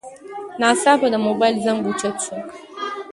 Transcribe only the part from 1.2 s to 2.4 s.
موبایل زنګ اوچت شو.